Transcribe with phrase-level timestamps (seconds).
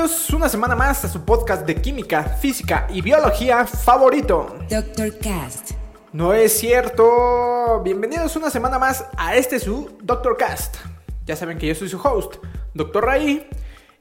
[0.00, 4.56] Bienvenidos una semana más a su podcast de química, física y biología favorito.
[4.70, 5.18] Dr.
[5.18, 5.72] Cast.
[6.14, 7.82] No es cierto.
[7.84, 10.38] Bienvenidos una semana más a este su Dr.
[10.38, 10.78] Cast.
[11.26, 12.36] Ya saben que yo soy su host,
[12.72, 13.04] Dr.
[13.04, 13.46] Ray,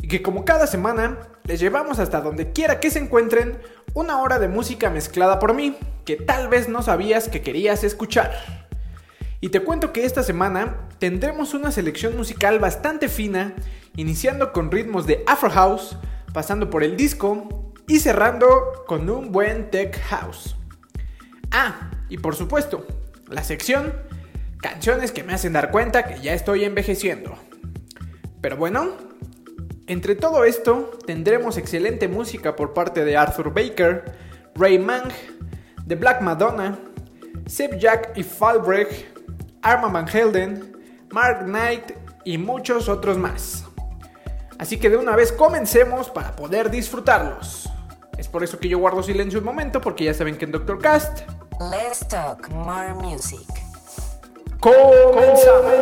[0.01, 3.61] y que como cada semana les llevamos hasta donde quiera que se encuentren
[3.93, 8.31] una hora de música mezclada por mí que tal vez no sabías que querías escuchar.
[9.41, 13.53] Y te cuento que esta semana tendremos una selección musical bastante fina,
[13.99, 15.97] iniciando con ritmos de Afro House,
[16.33, 20.55] pasando por el disco y cerrando con un buen tech house.
[21.51, 22.87] Ah, y por supuesto,
[23.27, 23.93] la sección
[24.61, 27.35] canciones que me hacen dar cuenta que ya estoy envejeciendo.
[28.41, 28.91] Pero bueno,
[29.87, 34.05] entre todo esto tendremos excelente música por parte de Arthur Baker,
[34.55, 35.09] Ray Mang,
[35.87, 36.79] The Black Madonna,
[37.47, 39.07] Seb Jack y Falbrecht,
[39.61, 40.77] Arma Van Helden,
[41.11, 41.91] Mark Knight
[42.23, 43.68] y muchos otros más.
[44.59, 47.69] Así que de una vez comencemos para poder disfrutarlos.
[48.17, 50.79] Es por eso que yo guardo silencio un momento porque ya saben que en Doctor
[50.79, 51.21] Cast
[51.59, 53.47] Let's talk more music.
[54.59, 55.79] comenzamos.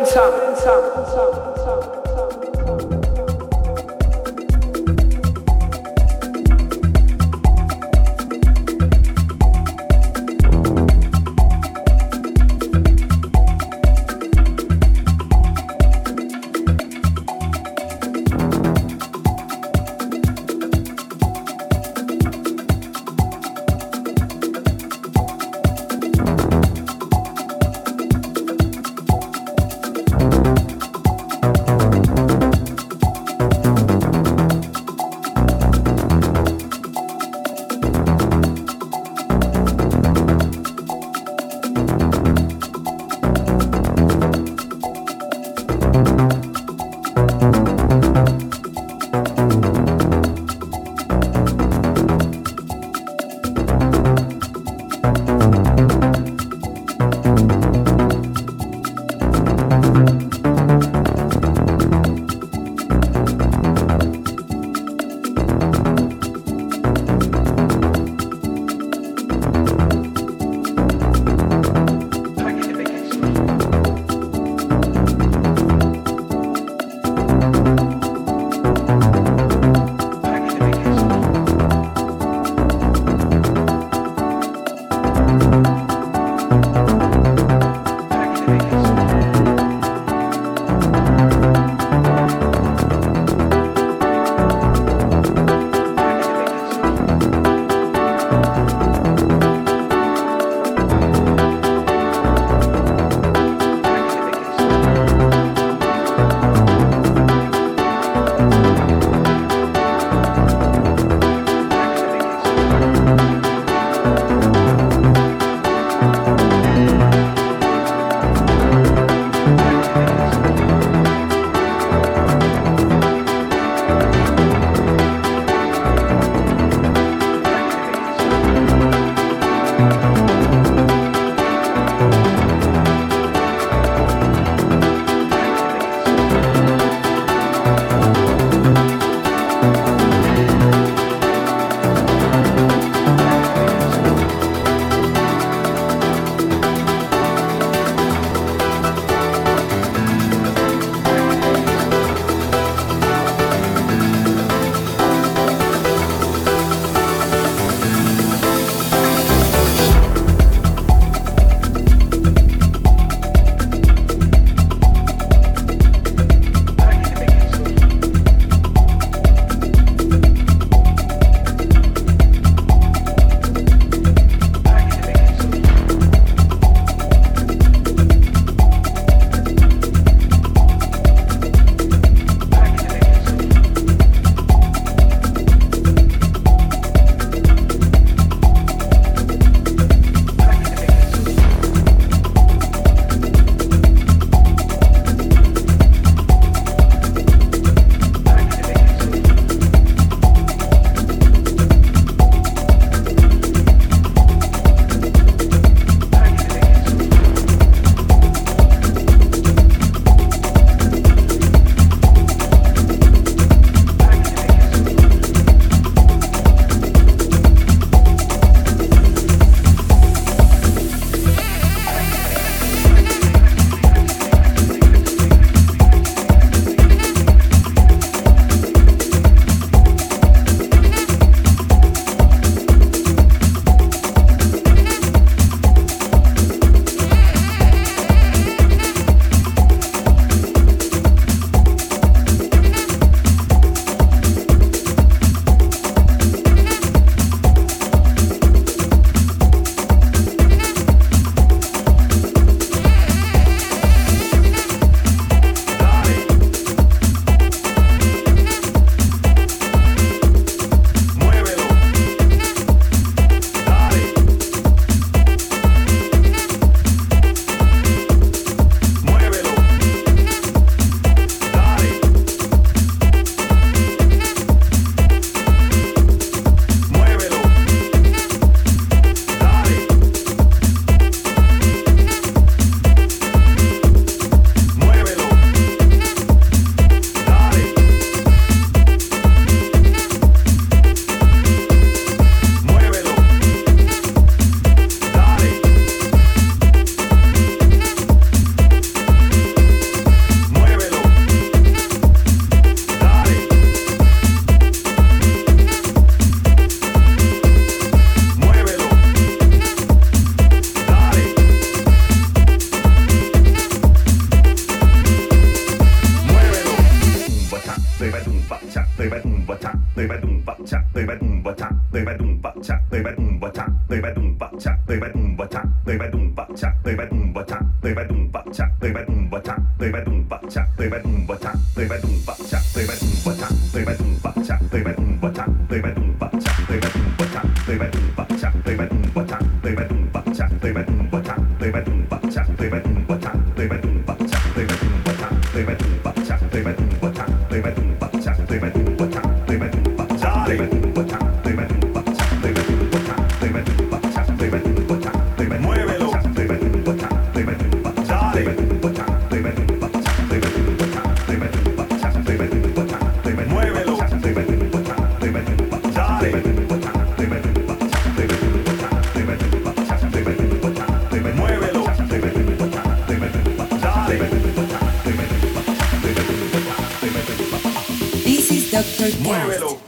[379.20, 379.87] Muévelo.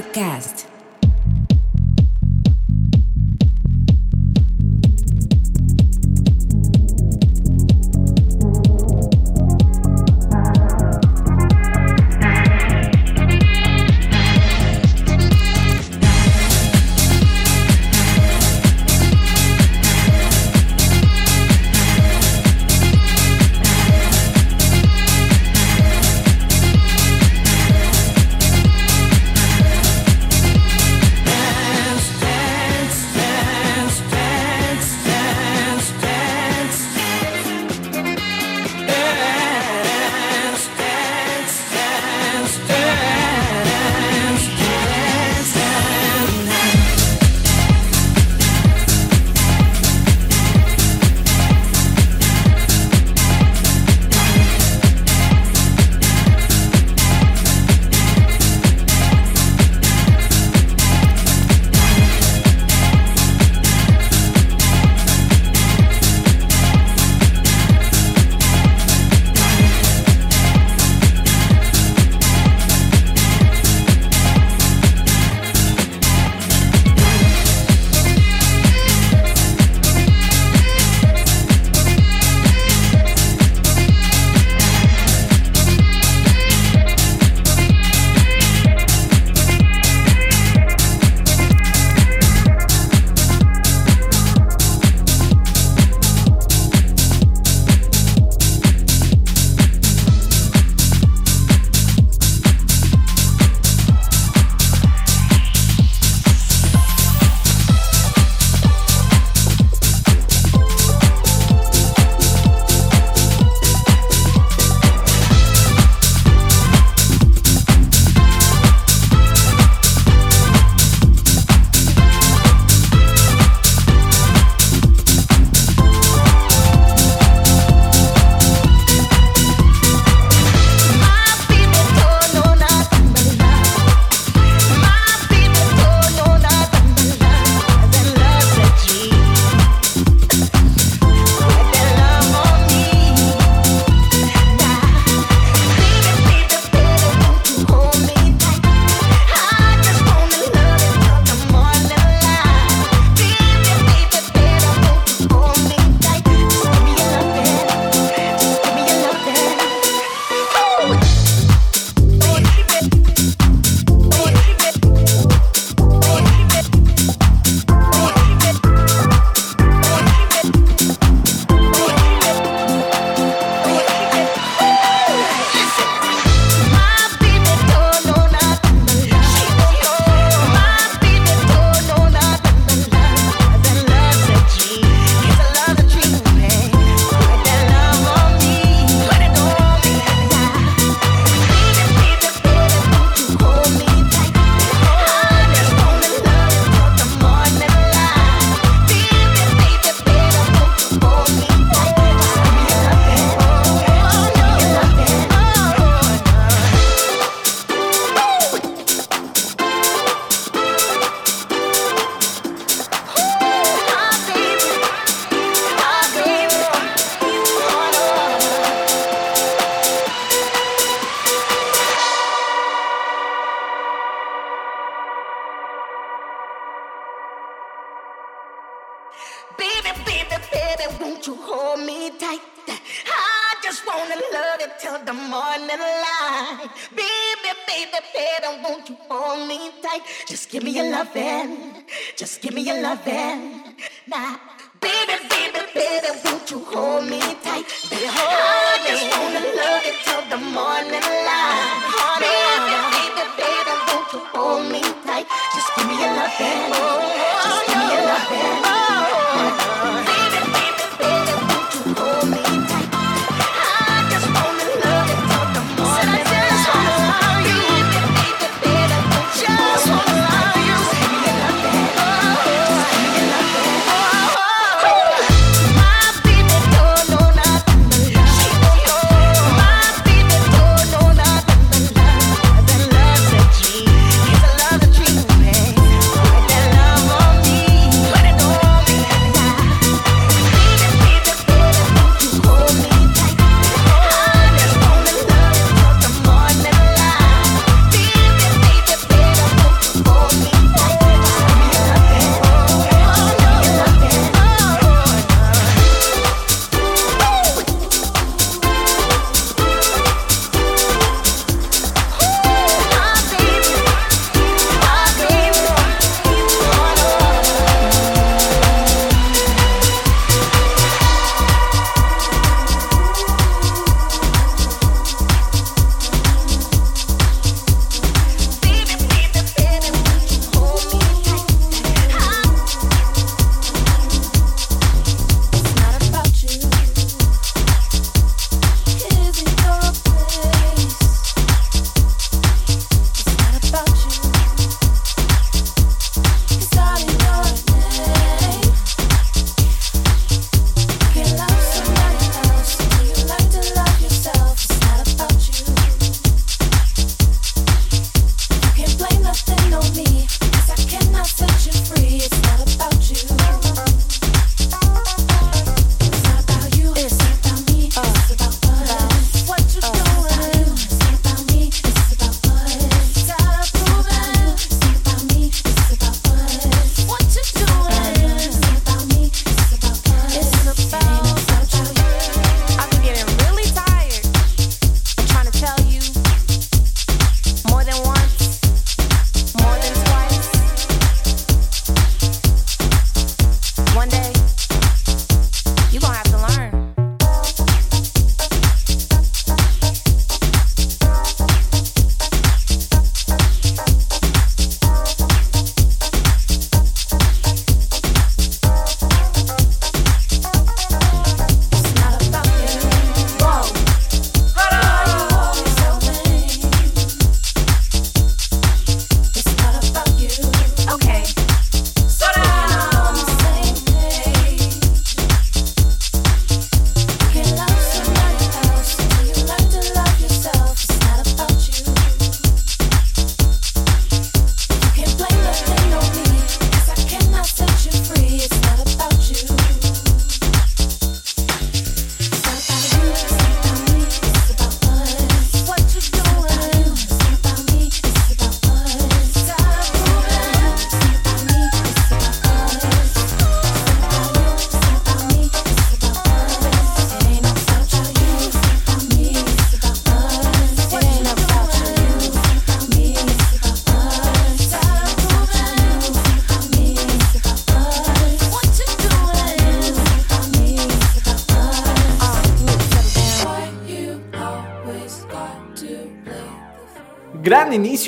[0.00, 0.57] Doctor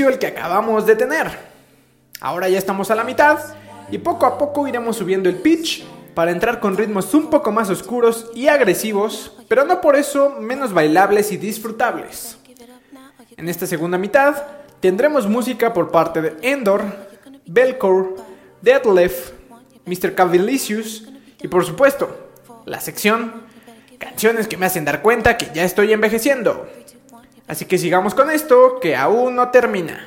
[0.08, 1.28] el que acabamos de tener.
[2.20, 3.38] Ahora ya estamos a la mitad
[3.90, 5.84] y poco a poco iremos subiendo el pitch
[6.14, 10.72] para entrar con ritmos un poco más oscuros y agresivos, pero no por eso menos
[10.72, 12.38] bailables y disfrutables.
[13.36, 14.42] En esta segunda mitad
[14.80, 16.82] tendremos música por parte de Endor,
[17.46, 18.16] Belcore,
[18.60, 19.32] Deadlift,
[19.86, 20.14] Mr.
[20.14, 21.04] Calvilicious
[21.40, 22.30] y por supuesto,
[22.66, 23.50] la sección
[24.00, 26.66] Canciones que me hacen dar cuenta que ya estoy envejeciendo.
[27.50, 30.06] Así que sigamos con esto que aún no termina.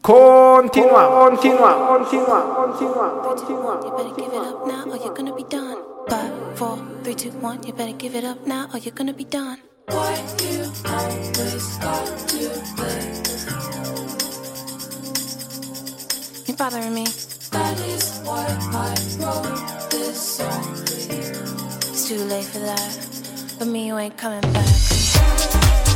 [0.00, 3.80] Continúa, continúa, continúa, continúa, continúa.
[3.82, 5.78] You better give it up now or you're gonna be done.
[6.06, 7.58] Five, four, three, two, one.
[7.66, 9.58] You better give it up now or you're gonna be done.
[16.46, 17.04] You're bothering me.
[17.50, 20.86] That is why I wrote this song.
[21.90, 23.58] It's too late for that.
[23.58, 25.87] But me, you ain't coming back.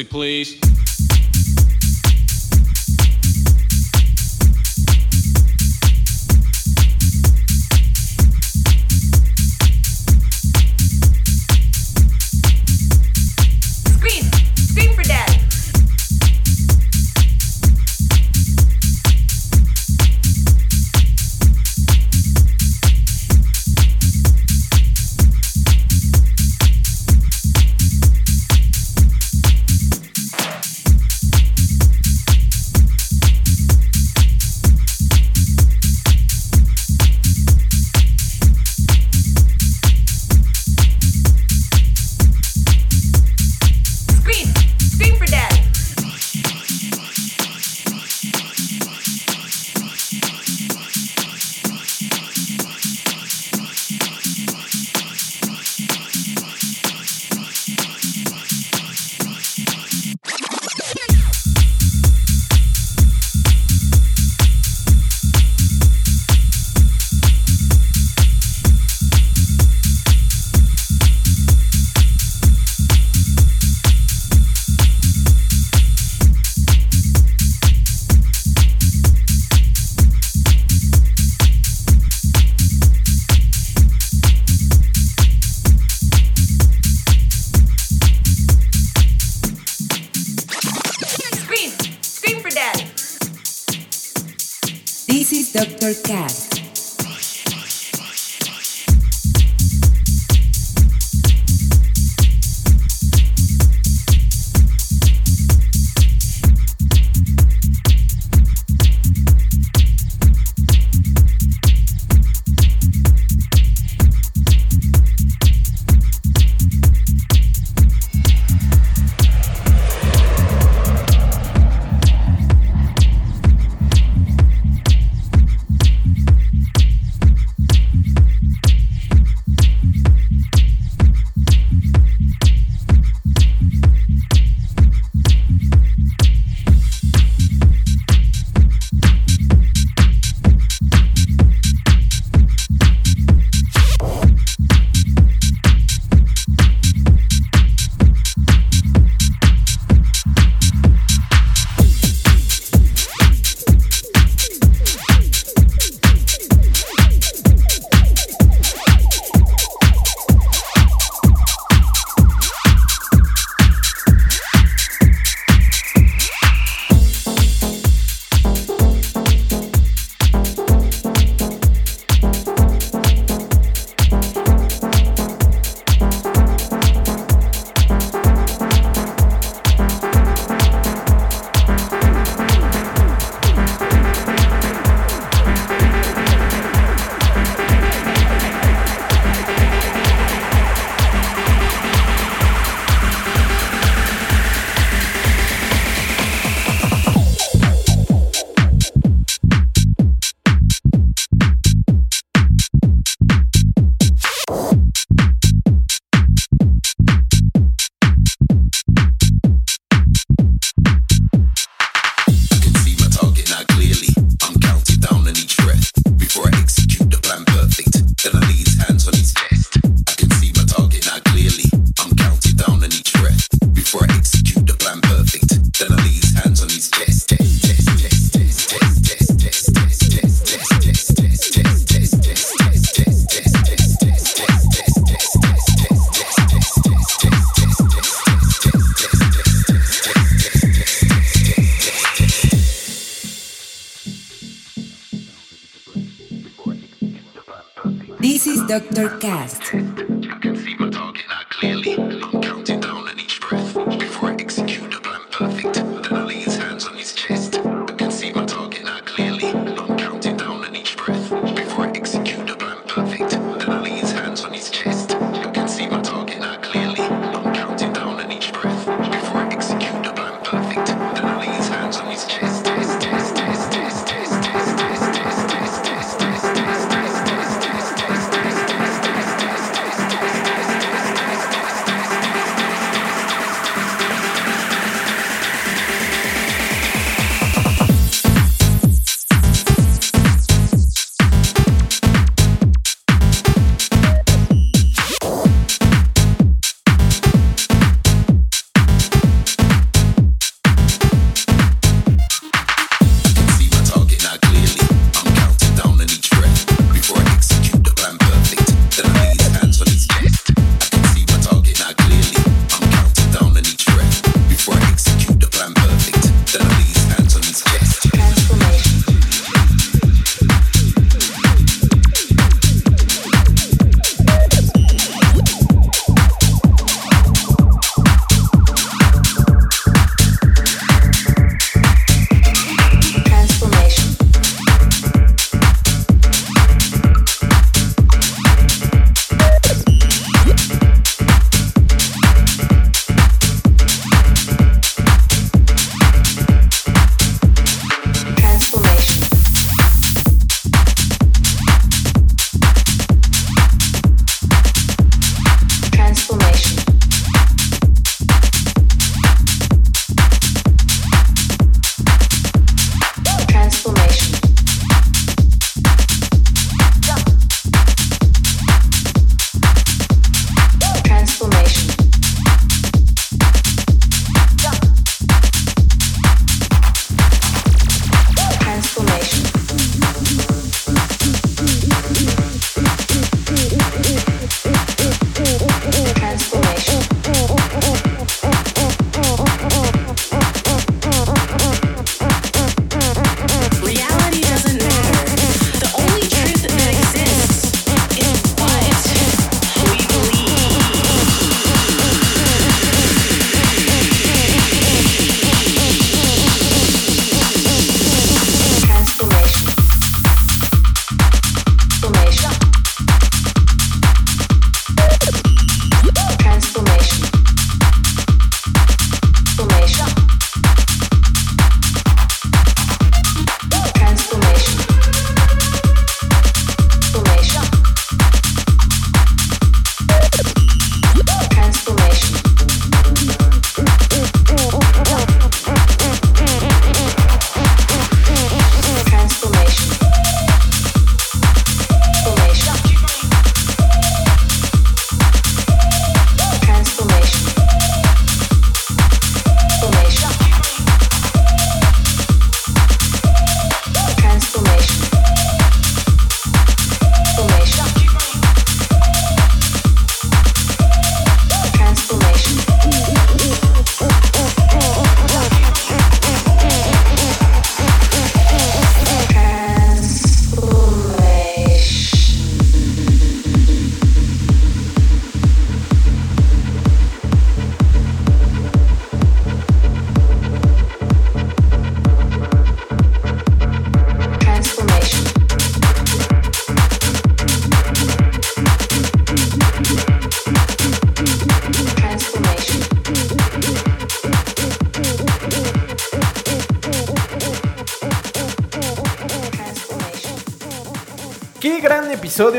[0.00, 0.69] Music, please.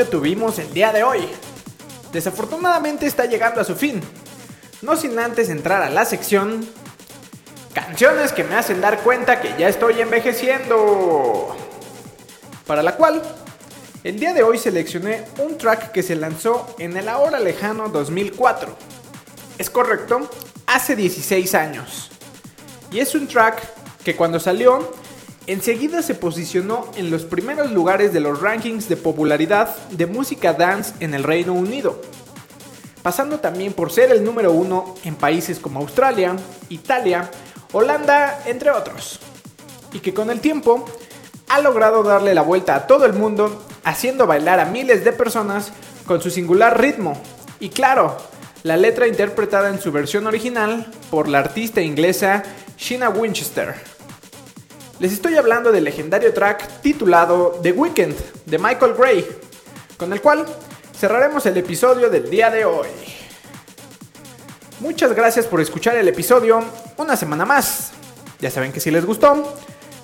[0.09, 1.27] Tuvimos el día de hoy.
[2.13, 3.99] Desafortunadamente está llegando a su fin.
[4.83, 6.67] No sin antes entrar a la sección
[7.73, 11.55] Canciones que me hacen dar cuenta que ya estoy envejeciendo.
[12.67, 13.21] Para la cual,
[14.03, 18.75] el día de hoy seleccioné un track que se lanzó en el ahora lejano 2004.
[19.57, 20.29] Es correcto,
[20.67, 22.11] hace 16 años.
[22.91, 23.63] Y es un track
[24.03, 24.93] que cuando salió,
[25.51, 30.93] enseguida se posicionó en los primeros lugares de los rankings de popularidad de música dance
[30.99, 32.01] en el Reino Unido.
[33.01, 36.35] Pasando también por ser el número uno en países como Australia,
[36.69, 37.29] Italia,
[37.73, 39.19] Holanda, entre otros.
[39.91, 40.85] Y que con el tiempo
[41.49, 45.73] ha logrado darle la vuelta a todo el mundo, haciendo bailar a miles de personas
[46.05, 47.19] con su singular ritmo.
[47.59, 48.17] Y claro,
[48.63, 52.43] la letra interpretada en su versión original por la artista inglesa
[52.77, 53.90] Sheena Winchester.
[55.01, 58.13] Les estoy hablando del legendario track titulado The Weeknd
[58.45, 59.27] de Michael Gray,
[59.97, 60.45] con el cual
[60.95, 62.87] cerraremos el episodio del día de hoy.
[64.79, 66.63] Muchas gracias por escuchar el episodio
[66.97, 67.93] una semana más.
[68.41, 69.55] Ya saben que si les gustó,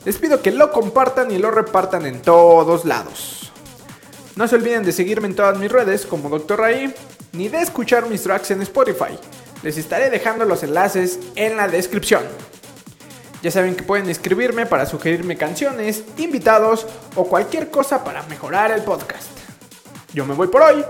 [0.04, 3.52] les pido que lo compartan y lo repartan en todos lados.
[4.36, 6.60] No se olviden de seguirme en todas mis redes como Dr.
[6.60, 6.92] Ray,
[7.34, 9.20] ni de escuchar mis tracks en Spotify.
[9.62, 12.24] Les estaré dejando los enlaces en la descripción.
[13.42, 18.82] Ya saben que pueden escribirme para sugerirme canciones, invitados o cualquier cosa para mejorar el
[18.82, 19.28] podcast.
[20.14, 20.84] Yo me voy por hoy,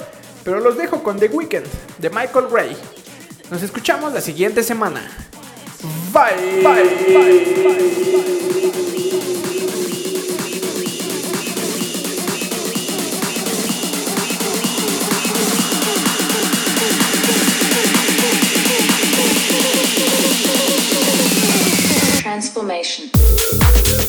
[0.44, 1.68] pero los dejo con The Weeknd
[1.98, 2.78] de Michael Gray.
[3.52, 5.02] Nos escuchamos la siguiente semana.
[6.14, 6.64] Bye.
[6.64, 6.98] Bye.
[7.64, 8.97] Transformation.
[22.38, 24.07] Transformation.